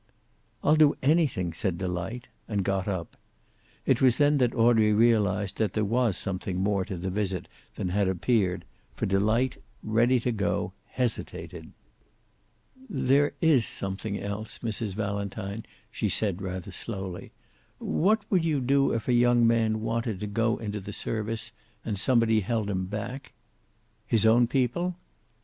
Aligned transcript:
"I'll 0.63 0.77
do 0.77 0.95
anything," 1.03 1.53
said 1.53 1.77
Delight, 1.77 2.27
and 2.47 2.63
got 2.63 2.87
up. 2.87 3.15
It 3.85 4.01
was 4.01 4.17
then 4.17 4.39
that 4.39 4.55
Audrey 4.55 4.93
realized 4.93 5.57
that 5.57 5.73
there 5.73 5.85
was 5.85 6.17
something 6.17 6.57
more 6.57 6.83
to 6.85 6.97
the 6.97 7.11
visit 7.11 7.47
than 7.75 7.89
had 7.89 8.07
appeared, 8.07 8.65
for 8.95 9.05
Delight, 9.05 9.57
ready 9.83 10.19
to 10.21 10.31
go, 10.31 10.73
hesitated. 10.87 11.71
"There 12.89 13.33
is 13.41 13.67
something 13.67 14.19
else, 14.19 14.57
Mrs. 14.63 14.95
Valentine," 14.95 15.67
she 15.91 16.09
said, 16.09 16.41
rather 16.41 16.71
slowly. 16.71 17.31
"What 17.77 18.23
would 18.31 18.43
you 18.43 18.59
do 18.59 18.93
if 18.95 19.07
a 19.07 19.13
young 19.13 19.45
man 19.45 19.81
wanted 19.81 20.19
to 20.21 20.25
go 20.25 20.57
into 20.57 20.79
the 20.79 20.93
service, 20.93 21.51
and 21.85 21.95
somebody 21.99 22.39
held 22.39 22.71
him 22.71 22.87
back?" 22.87 23.33
"His 24.07 24.25
own 24.25 24.47
people?" 24.47 24.95